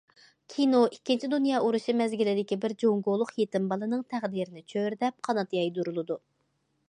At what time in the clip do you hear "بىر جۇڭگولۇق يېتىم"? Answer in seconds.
2.63-3.69